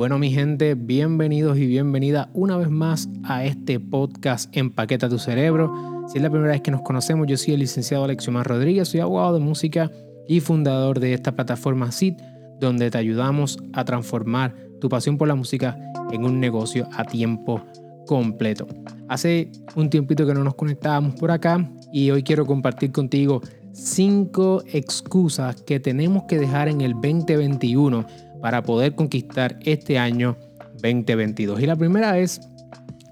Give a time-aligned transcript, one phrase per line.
[0.00, 6.06] Bueno, mi gente, bienvenidos y bienvenida una vez más a este podcast Empaqueta tu cerebro.
[6.08, 9.00] Si es la primera vez que nos conocemos, yo soy el licenciado Alexiomar Rodríguez, soy
[9.00, 9.90] abogado de música
[10.26, 12.18] y fundador de esta plataforma CIT,
[12.58, 15.78] donde te ayudamos a transformar tu pasión por la música
[16.10, 17.62] en un negocio a tiempo
[18.06, 18.66] completo.
[19.10, 23.42] Hace un tiempito que no nos conectábamos por acá y hoy quiero compartir contigo
[23.72, 28.06] cinco excusas que tenemos que dejar en el 2021
[28.40, 30.36] para poder conquistar este año
[30.82, 31.60] 2022.
[31.60, 32.40] Y la primera es,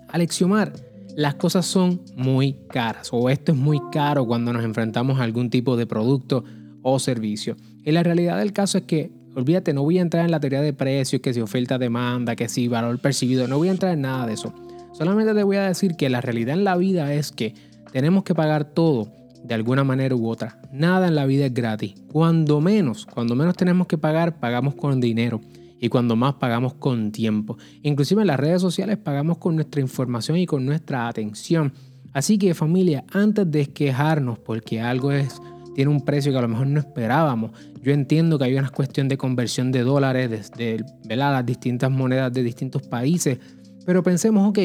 [0.09, 0.73] Alexiomar,
[1.17, 5.51] las cosas son muy caras o esto es muy caro cuando nos enfrentamos a algún
[5.51, 6.45] tipo de producto
[6.83, 7.57] o servicio.
[7.85, 10.63] Y la realidad del caso es que, olvídate, no voy a entrar en la teoría
[10.63, 14.03] de precios, que si oferta, demanda, que si valor percibido, no voy a entrar en
[14.03, 14.55] nada de eso.
[14.93, 17.55] Solamente te voy a decir que la realidad en la vida es que
[17.93, 19.18] tenemos que pagar todo
[19.49, 20.61] de alguna manera u otra.
[20.73, 21.95] Nada en la vida es gratis.
[22.13, 25.41] Cuando menos, cuando menos tenemos que pagar, pagamos con dinero.
[25.81, 27.57] Y cuando más pagamos con tiempo.
[27.83, 31.73] Inclusive en las redes sociales pagamos con nuestra información y con nuestra atención.
[32.13, 35.41] Así que familia, antes de quejarnos porque algo es,
[35.75, 39.09] tiene un precio que a lo mejor no esperábamos, yo entiendo que hay una cuestión
[39.09, 43.39] de conversión de dólares de, las distintas monedas de distintos países,
[43.87, 44.59] pero pensemos, ok,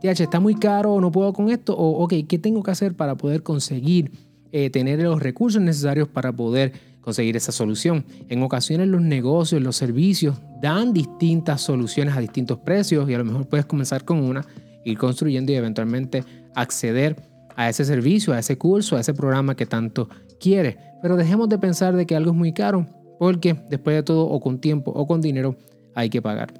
[0.00, 3.16] TH, está muy caro, no puedo con esto, o ok, ¿qué tengo que hacer para
[3.16, 4.12] poder conseguir
[4.52, 8.04] eh, tener los recursos necesarios para poder conseguir esa solución?
[8.28, 13.24] En ocasiones los negocios, los servicios dan distintas soluciones a distintos precios y a lo
[13.24, 14.46] mejor puedes comenzar con una,
[14.84, 17.16] ir construyendo y eventualmente acceder
[17.56, 20.76] a ese servicio, a ese curso, a ese programa que tanto quieres.
[21.02, 22.86] Pero dejemos de pensar de que algo es muy caro,
[23.18, 25.56] porque después de todo, o con tiempo o con dinero,
[25.94, 26.54] hay que pagar.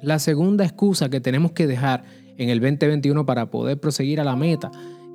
[0.00, 2.04] La segunda excusa que tenemos que dejar
[2.38, 4.70] en el 2021 para poder proseguir a la meta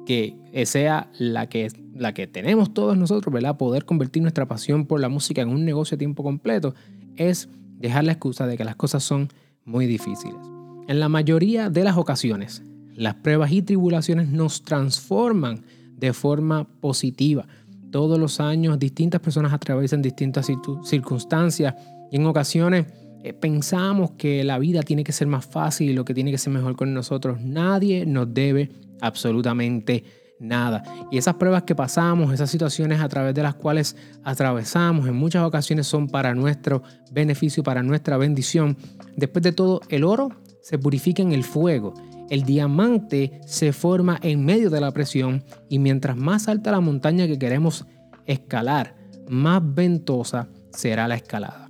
[0.05, 0.35] que
[0.66, 3.57] sea la que, la que tenemos todos nosotros, ¿verdad?
[3.57, 6.75] Poder convertir nuestra pasión por la música en un negocio a tiempo completo,
[7.15, 7.49] es
[7.80, 9.30] dejar la excusa de que las cosas son
[9.65, 10.38] muy difíciles.
[10.88, 12.64] En la mayoría de las ocasiones,
[12.95, 15.64] las pruebas y tribulaciones nos transforman
[15.98, 17.48] de forma positiva.
[17.92, 20.49] Todos los años distintas personas atraviesan distintas
[20.83, 21.75] circunstancias
[22.11, 22.87] y en ocasiones
[23.23, 26.38] eh, pensamos que la vida tiene que ser más fácil y lo que tiene que
[26.38, 27.42] ser mejor con nosotros.
[27.42, 28.70] Nadie nos debe
[29.00, 30.04] absolutamente
[30.39, 30.84] nada.
[31.10, 33.95] Y esas pruebas que pasamos, esas situaciones a través de las cuales
[34.26, 38.78] atravesamos, en muchas ocasiones son para nuestro beneficio, para nuestra bendición.
[39.16, 40.30] Después de todo, el oro
[40.61, 41.94] se purifica en el fuego.
[42.30, 47.26] El diamante se forma en medio de la presión y mientras más alta la montaña
[47.26, 47.86] que queremos
[48.26, 48.95] escalar,
[49.30, 51.62] más ventosa será la escalada.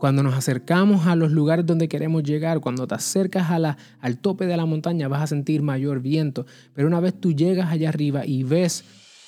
[0.00, 4.46] Cuando nos acercamos a los lugares donde queremos llegar, cuando te acercas a al tope
[4.46, 6.46] de la montaña, vas a sentir mayor viento.
[6.72, 8.82] Pero una vez tú llegas allá arriba y ves,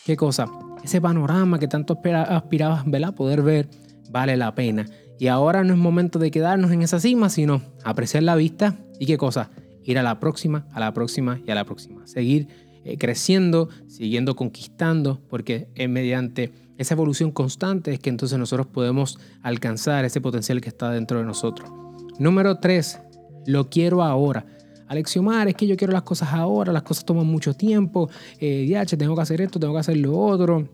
[0.06, 0.49] ¿qué cosa?
[0.83, 3.69] Ese panorama que tanto aspirabas a poder ver,
[4.10, 4.87] vale la pena.
[5.19, 9.04] Y ahora no es momento de quedarnos en esa cima, sino apreciar la vista y
[9.04, 9.50] qué cosa,
[9.84, 12.06] ir a la próxima, a la próxima y a la próxima.
[12.06, 12.49] Seguir
[12.84, 19.19] eh, creciendo, siguiendo conquistando, porque es mediante esa evolución constante es que entonces nosotros podemos
[19.43, 21.71] alcanzar ese potencial que está dentro de nosotros.
[22.19, 23.00] Número 3,
[23.47, 24.47] lo quiero ahora.
[24.88, 28.84] Alexiomar, es que yo quiero las cosas ahora, las cosas toman mucho tiempo, eh, ya,
[28.84, 30.69] tengo que hacer esto, tengo que hacer lo otro.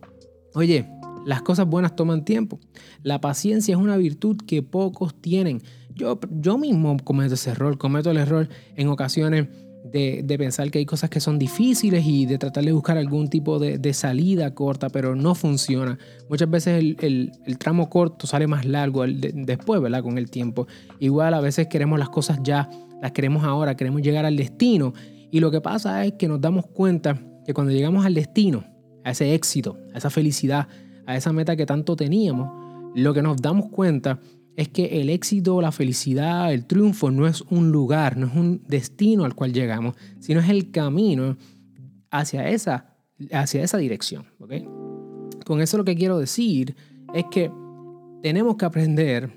[0.55, 0.89] Oye,
[1.27, 2.59] las cosas buenas toman tiempo.
[3.03, 5.63] La paciencia es una virtud que pocos tienen.
[5.95, 9.49] Yo, yo mismo cometo ese error, cometo el error en ocasiones
[9.91, 13.59] de, pensar que hay cosas que son difíciles y de tratar de buscar algún tipo
[13.59, 15.99] de, salida corta, pero no funciona.
[16.29, 20.03] Muchas veces el, tramo corto sale más largo después, ¿verdad?
[20.03, 20.67] Con el tiempo.
[20.99, 22.69] Igual a veces queremos las cosas ya,
[23.03, 24.93] las queremos ahora, queremos llegar al destino.
[25.31, 28.65] Y lo que pasa es que nos damos cuenta que cuando llegamos al destino,
[29.05, 30.69] a ese éxito, a esa felicidad,
[31.07, 32.51] a esa meta que tanto teníamos,
[32.95, 37.43] lo que nos damos cuenta es que el éxito, la felicidad, el triunfo no es
[37.43, 41.37] un lugar, no es un destino al cual llegamos, sino es el camino
[42.11, 42.97] hacia esa,
[43.33, 44.27] hacia esa dirección.
[45.47, 46.75] Con eso lo que quiero decir
[47.15, 47.53] es que
[48.21, 49.31] tenemos que aprender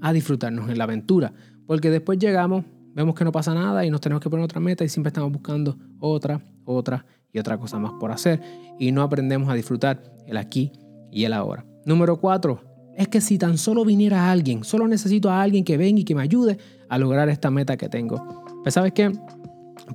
[0.00, 1.32] a disfrutarnos en la aventura,
[1.66, 2.64] porque después llegamos,
[2.94, 5.32] vemos que no pasa nada y nos tenemos que poner otra meta y siempre estamos
[5.32, 8.40] buscando otra, otra y otra cosa más por hacer
[8.78, 10.70] y no aprendemos a disfrutar el aquí
[11.10, 11.66] y el ahora.
[11.84, 12.60] Número cuatro,
[12.98, 16.16] es que si tan solo viniera alguien, solo necesito a alguien que venga y que
[16.16, 16.58] me ayude
[16.88, 18.44] a lograr esta meta que tengo.
[18.64, 19.12] Pues sabes que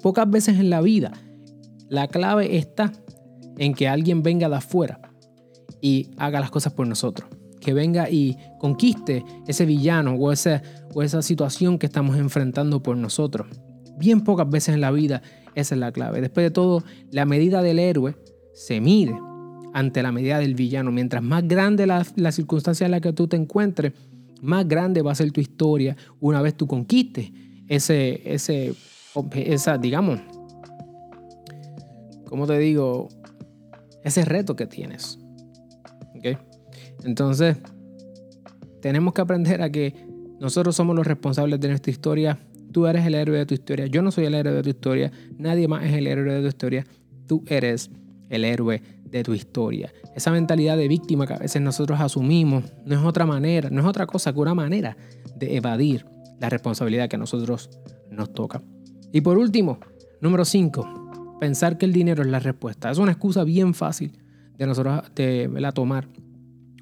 [0.01, 1.11] pocas veces en la vida
[1.89, 2.93] la clave está
[3.57, 5.01] en que alguien venga de afuera
[5.81, 7.27] y haga las cosas por nosotros.
[7.59, 10.61] Que venga y conquiste ese villano o esa,
[10.93, 13.47] o esa situación que estamos enfrentando por nosotros.
[13.97, 15.21] Bien pocas veces en la vida
[15.55, 16.21] esa es la clave.
[16.21, 18.15] Después de todo, la medida del héroe
[18.53, 19.13] se mide
[19.73, 20.91] ante la medida del villano.
[20.91, 23.93] Mientras más grande la, circunstancia en la que tú te encuentres,
[24.41, 27.31] más grande va a ser tu historia una vez tú conquistes
[27.67, 28.75] ese, ese,
[29.33, 30.19] esa, digamos,
[32.25, 33.09] ¿cómo te digo?
[34.03, 35.17] Ese reto que tienes.
[36.15, 36.37] ¿Ok?
[37.03, 37.57] Entonces,
[38.81, 39.95] tenemos que aprender a que
[40.39, 42.37] nosotros somos los responsables de nuestra historia.
[42.71, 43.87] Tú eres el héroe de tu historia.
[43.87, 45.11] Yo no soy el héroe de tu historia.
[45.37, 46.85] Nadie más es el héroe de tu historia.
[47.27, 47.89] Tú eres
[48.29, 48.81] el héroe
[49.13, 49.93] de tu historia.
[50.15, 53.87] Esa mentalidad de víctima que a veces nosotros asumimos no es otra manera, no es
[53.87, 54.97] otra cosa que una manera
[55.35, 56.05] de evadir
[56.39, 57.69] la responsabilidad que a nosotros
[58.09, 58.61] nos toca.
[59.11, 59.79] Y por último,
[60.19, 62.89] número 5, pensar que el dinero es la respuesta.
[62.89, 64.17] Es una excusa bien fácil
[64.57, 66.07] de nosotros de, tomar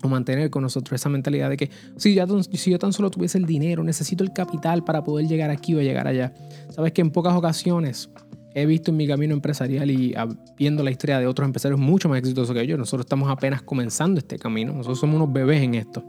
[0.02, 2.18] o mantener con nosotros esa mentalidad de que si,
[2.54, 5.82] si yo tan solo tuviese el dinero, necesito el capital para poder llegar aquí o
[5.82, 6.34] llegar allá.
[6.70, 8.10] Sabes que en pocas ocasiones
[8.54, 10.14] he visto en mi camino empresarial y
[10.58, 14.20] viendo la historia de otros empresarios mucho más exitosos que yo, nosotros estamos apenas comenzando
[14.20, 16.04] este camino, nosotros somos unos bebés en esto.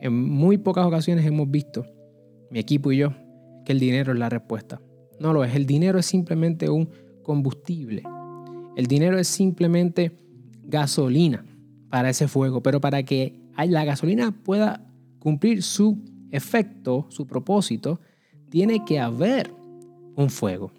[0.00, 1.86] En muy pocas ocasiones hemos visto,
[2.50, 3.12] mi equipo y yo,
[3.64, 4.80] que el dinero es la respuesta.
[5.18, 6.88] No lo es, el dinero es simplemente un
[7.22, 8.02] combustible.
[8.76, 10.12] El dinero es simplemente
[10.64, 11.44] gasolina
[11.90, 14.86] para ese fuego, pero para que la gasolina pueda
[15.18, 15.98] cumplir su
[16.30, 18.00] efecto, su propósito,
[18.50, 19.50] tiene que haber
[20.14, 20.70] un fuego.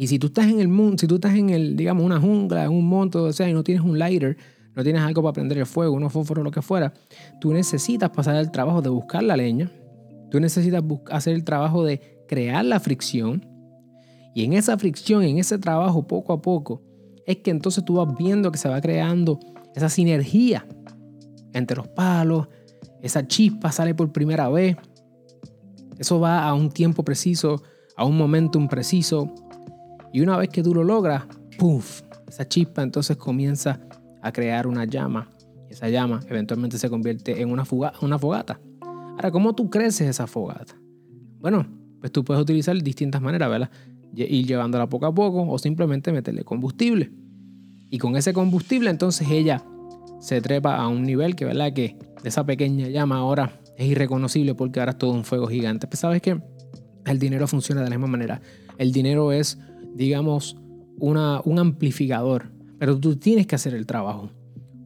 [0.00, 2.64] Y si tú estás en el mundo, si tú estás en el, digamos, una jungla,
[2.64, 4.36] en un monte, o sea, y no tienes un lighter,
[4.76, 6.94] no tienes algo para prender el fuego, unos fósforos, lo que fuera,
[7.40, 9.72] tú necesitas pasar el trabajo de buscar la leña,
[10.30, 13.44] tú necesitas hacer el trabajo de crear la fricción,
[14.36, 16.80] y en esa fricción, en ese trabajo, poco a poco,
[17.26, 19.40] es que entonces tú vas viendo que se va creando
[19.74, 20.64] esa sinergia
[21.52, 22.46] entre los palos,
[23.02, 24.76] esa chispa sale por primera vez,
[25.98, 27.64] eso va a un tiempo preciso,
[27.96, 29.34] a un momentum preciso,
[30.12, 31.24] y una vez que tú lo logras,
[31.58, 32.02] ¡puf!
[32.28, 33.80] Esa chispa entonces comienza
[34.22, 35.30] a crear una llama.
[35.68, 37.64] Y esa llama eventualmente se convierte en una,
[38.00, 38.60] una fogata.
[38.80, 40.74] Ahora, ¿cómo tú creces esa fogata?
[41.40, 41.66] Bueno,
[42.00, 43.70] pues tú puedes utilizar distintas maneras, ¿verdad?
[44.14, 47.12] Ir llevándola poco a poco o simplemente meterle combustible.
[47.90, 49.62] Y con ese combustible entonces ella
[50.20, 51.72] se trepa a un nivel que, ¿verdad?
[51.72, 55.86] Que esa pequeña llama ahora es irreconocible porque ahora es todo un fuego gigante.
[55.86, 56.40] Pues, sabes que
[57.06, 58.40] el dinero funciona de la misma manera.
[58.76, 59.58] El dinero es
[59.98, 60.56] digamos,
[61.00, 64.30] una, un amplificador, pero tú tienes que hacer el trabajo.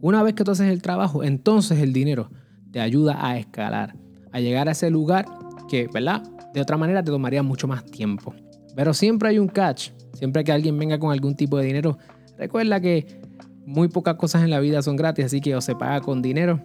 [0.01, 2.31] Una vez que tú haces el trabajo, entonces el dinero
[2.71, 3.95] te ayuda a escalar,
[4.33, 5.27] a llegar a ese lugar
[5.69, 6.23] que, ¿verdad?
[6.55, 8.35] De otra manera te tomaría mucho más tiempo.
[8.75, 9.91] Pero siempre hay un catch.
[10.15, 11.99] Siempre que alguien venga con algún tipo de dinero,
[12.39, 13.21] recuerda que
[13.67, 16.59] muy pocas cosas en la vida son gratis, así que o se paga con dinero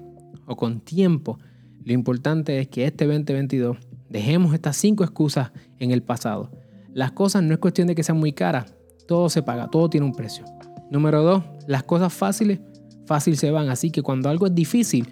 [0.46, 1.38] o con tiempo.
[1.84, 3.78] Lo importante es que este 2022
[4.10, 6.50] dejemos estas cinco excusas en el pasado
[6.98, 8.74] las cosas no es cuestión de que sean muy caras,
[9.08, 10.46] todo se paga, todo tiene un precio.
[10.90, 12.60] Número dos, las cosas fáciles,
[13.06, 15.08] fácil se van, así que cuando algo es difícil,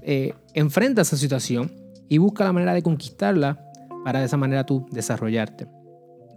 [0.00, 1.70] eh, enfrenta esa situación
[2.08, 3.62] y busca la manera de conquistarla
[4.06, 5.68] para de esa manera tú desarrollarte.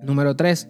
[0.03, 0.67] Número tres,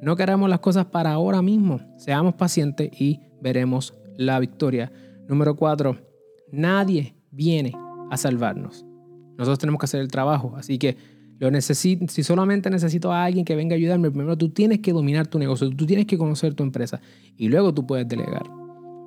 [0.00, 4.92] no queramos las cosas para ahora mismo, seamos pacientes y veremos la victoria.
[5.26, 5.96] Número cuatro,
[6.52, 7.72] nadie viene
[8.08, 8.86] a salvarnos.
[9.36, 10.96] Nosotros tenemos que hacer el trabajo, así que
[11.60, 15.38] si solamente necesito a alguien que venga a ayudarme, primero tú tienes que dominar tu
[15.38, 17.00] negocio, tú tienes que conocer tu empresa
[17.36, 18.44] y luego tú puedes delegar.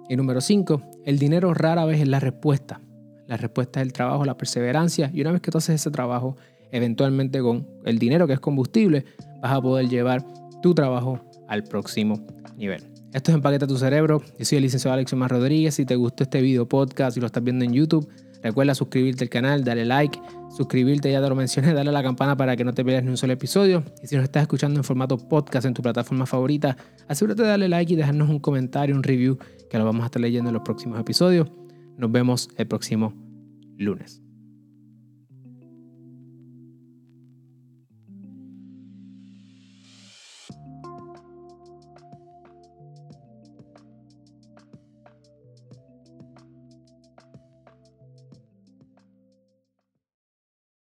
[0.10, 2.82] Y número 5, el dinero rara vez es la respuesta.
[3.28, 6.36] La respuesta es el trabajo, la perseverancia y una vez que tú haces ese trabajo,
[6.72, 9.06] eventualmente con el dinero que es combustible,
[9.42, 10.24] vas a poder llevar
[10.62, 12.26] tu trabajo al próximo
[12.58, 12.84] nivel.
[13.14, 14.22] Esto es Empaqueta tu Cerebro.
[14.38, 15.76] Yo soy el licenciado Alex Más Rodríguez.
[15.76, 18.10] Si te gustó este video podcast y lo estás viendo en YouTube,
[18.46, 20.22] Recuerda suscribirte al canal, darle like,
[20.56, 23.10] suscribirte, ya te lo mencioné, darle a la campana para que no te pierdas ni
[23.10, 23.84] un solo episodio.
[24.04, 27.68] Y si nos estás escuchando en formato podcast en tu plataforma favorita, asegúrate de darle
[27.70, 30.62] like y dejarnos un comentario, un review, que lo vamos a estar leyendo en los
[30.62, 31.50] próximos episodios.
[31.98, 33.16] Nos vemos el próximo
[33.80, 34.25] lunes.